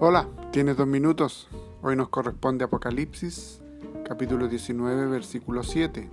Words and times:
Hola, 0.00 0.28
tienes 0.50 0.76
dos 0.76 0.88
minutos. 0.88 1.48
Hoy 1.80 1.94
nos 1.94 2.08
corresponde 2.08 2.64
Apocalipsis, 2.64 3.62
capítulo 4.04 4.48
19, 4.48 5.06
versículo 5.06 5.62
7. 5.62 6.10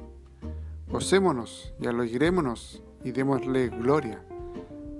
Gocémonos 0.91 1.73
y 1.81 1.87
alegrémonos 1.87 2.83
y 3.03 3.09
démosle 3.11 3.69
gloria, 3.69 4.23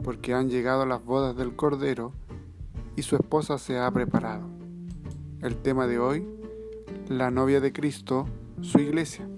porque 0.04 0.34
han 0.34 0.50
llegado 0.50 0.88
las 0.88 1.06
bodas 1.06 1.36
del 1.36 1.56
Cordero 1.56 2.12
y 2.96 3.04
su 3.04 3.16
esposa 3.16 3.60
se 3.60 3.78
ha 3.78 3.90
preparado. 3.92 4.50
El 5.42 5.58
tema 5.58 5.86
de 5.86 6.00
hoy, 6.00 6.28
la 7.08 7.30
novia 7.30 7.62
de 7.62 7.72
Cristo, 7.72 8.26
su 8.62 8.80
iglesia. 8.80 9.30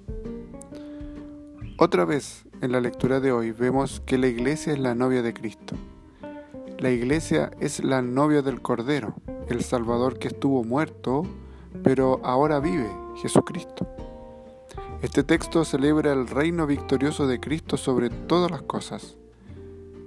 Otra 1.77 2.05
vez 2.05 2.45
en 2.61 2.71
la 2.71 2.79
lectura 2.79 3.19
de 3.19 3.33
hoy 3.33 3.51
vemos 3.51 3.99
que 4.05 4.17
la 4.17 4.27
iglesia 4.27 4.71
es 4.71 4.79
la 4.79 4.95
novia 4.95 5.21
de 5.21 5.33
Cristo. 5.33 5.75
La 6.79 6.91
iglesia 6.91 7.51
es 7.59 7.83
la 7.83 8.01
novia 8.01 8.41
del 8.41 8.61
Cordero 8.61 9.15
el 9.49 9.63
Salvador 9.63 10.17
que 10.19 10.29
estuvo 10.29 10.63
muerto, 10.63 11.23
pero 11.83 12.19
ahora 12.23 12.59
vive, 12.59 12.89
Jesucristo. 13.15 13.87
Este 15.01 15.23
texto 15.23 15.65
celebra 15.65 16.13
el 16.13 16.27
reino 16.27 16.65
victorioso 16.65 17.27
de 17.27 17.39
Cristo 17.39 17.77
sobre 17.77 18.09
todas 18.09 18.49
las 18.51 18.61
cosas. 18.61 19.17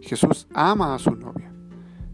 Jesús 0.00 0.46
ama 0.54 0.94
a 0.94 0.98
su 0.98 1.14
novia, 1.14 1.52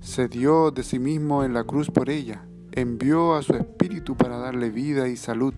se 0.00 0.28
dio 0.28 0.70
de 0.70 0.82
sí 0.82 0.98
mismo 0.98 1.44
en 1.44 1.54
la 1.54 1.64
cruz 1.64 1.90
por 1.90 2.10
ella, 2.10 2.44
envió 2.72 3.34
a 3.34 3.42
su 3.42 3.54
Espíritu 3.54 4.16
para 4.16 4.38
darle 4.38 4.70
vida 4.70 5.08
y 5.08 5.16
salud. 5.16 5.54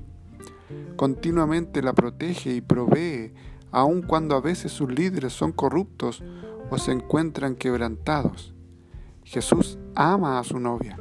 Continuamente 0.96 1.82
la 1.82 1.92
protege 1.92 2.54
y 2.54 2.60
provee, 2.60 3.32
aun 3.70 4.02
cuando 4.02 4.36
a 4.36 4.40
veces 4.40 4.72
sus 4.72 4.90
líderes 4.90 5.32
son 5.32 5.52
corruptos 5.52 6.22
o 6.70 6.78
se 6.78 6.92
encuentran 6.92 7.54
quebrantados. 7.54 8.52
Jesús 9.22 9.78
ama 9.94 10.38
a 10.38 10.44
su 10.44 10.58
novia 10.58 10.98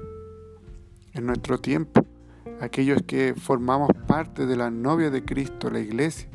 en 1.14 1.26
nuestro 1.26 1.60
tiempo, 1.60 2.06
aquellos 2.60 3.02
que 3.04 3.36
formamos 3.36 3.90
parte 4.08 4.46
de 4.46 4.56
la 4.56 4.72
novia 4.72 5.10
de 5.10 5.24
Cristo, 5.24 5.70
la 5.70 5.80
iglesia, 5.80 6.28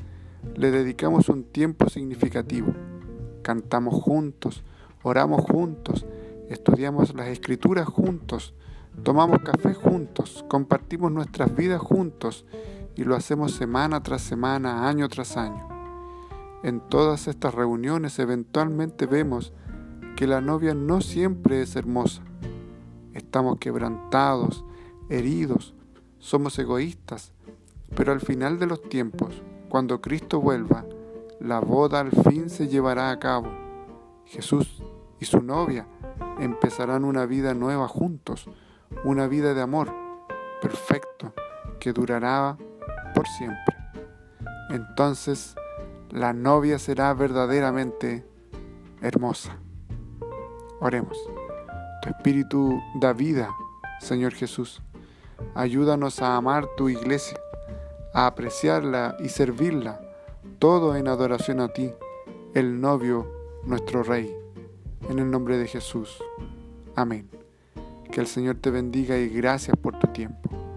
le 0.56 0.70
dedicamos 0.70 1.28
un 1.28 1.44
tiempo 1.44 1.88
significativo. 1.88 2.72
Cantamos 3.42 3.94
juntos, 4.02 4.64
oramos 5.02 5.42
juntos, 5.42 6.06
estudiamos 6.48 7.14
las 7.14 7.28
escrituras 7.28 7.86
juntos, 7.86 8.54
tomamos 9.02 9.40
café 9.40 9.74
juntos, 9.74 10.44
compartimos 10.48 11.10
nuestras 11.12 11.54
vidas 11.54 11.80
juntos 11.80 12.44
y 12.94 13.04
lo 13.04 13.16
hacemos 13.16 13.52
semana 13.52 14.02
tras 14.02 14.22
semana, 14.22 14.88
año 14.88 15.08
tras 15.08 15.36
año. 15.36 15.68
En 16.62 16.80
todas 16.80 17.28
estas 17.28 17.54
reuniones 17.54 18.18
eventualmente 18.18 19.06
vemos 19.06 19.52
que 20.16 20.26
la 20.26 20.40
novia 20.40 20.74
no 20.74 21.00
siempre 21.00 21.62
es 21.62 21.76
hermosa. 21.76 22.22
Estamos 23.14 23.58
quebrantados, 23.58 24.64
heridos, 25.08 25.74
somos 26.18 26.58
egoístas, 26.58 27.32
pero 27.94 28.12
al 28.12 28.20
final 28.20 28.58
de 28.58 28.66
los 28.66 28.82
tiempos, 28.82 29.42
cuando 29.68 30.00
Cristo 30.00 30.40
vuelva, 30.40 30.84
la 31.40 31.60
boda 31.60 32.00
al 32.00 32.10
fin 32.10 32.50
se 32.50 32.68
llevará 32.68 33.10
a 33.10 33.18
cabo. 33.18 33.48
Jesús 34.24 34.82
y 35.20 35.24
su 35.24 35.40
novia 35.42 35.86
empezarán 36.38 37.04
una 37.04 37.26
vida 37.26 37.54
nueva 37.54 37.88
juntos, 37.88 38.48
una 39.04 39.26
vida 39.26 39.54
de 39.54 39.62
amor 39.62 39.92
perfecto 40.60 41.32
que 41.80 41.92
durará 41.92 42.56
por 43.14 43.26
siempre. 43.26 43.76
Entonces 44.70 45.54
la 46.10 46.32
novia 46.32 46.78
será 46.78 47.14
verdaderamente 47.14 48.26
hermosa. 49.00 49.58
Oremos. 50.80 51.18
Tu 52.02 52.10
espíritu 52.10 52.80
da 53.00 53.12
vida, 53.12 53.50
Señor 54.00 54.32
Jesús. 54.32 54.82
Ayúdanos 55.54 56.22
a 56.22 56.36
amar 56.36 56.68
tu 56.76 56.88
iglesia, 56.88 57.38
a 58.12 58.26
apreciarla 58.26 59.16
y 59.20 59.28
servirla, 59.28 60.00
todo 60.58 60.96
en 60.96 61.08
adoración 61.08 61.60
a 61.60 61.68
ti, 61.68 61.92
el 62.54 62.80
novio, 62.80 63.30
nuestro 63.64 64.02
Rey. 64.02 64.34
En 65.08 65.18
el 65.18 65.30
nombre 65.30 65.56
de 65.58 65.66
Jesús. 65.66 66.22
Amén. 66.94 67.28
Que 68.10 68.20
el 68.20 68.26
Señor 68.26 68.56
te 68.56 68.70
bendiga 68.70 69.16
y 69.16 69.28
gracias 69.28 69.76
por 69.76 69.98
tu 69.98 70.08
tiempo. 70.08 70.67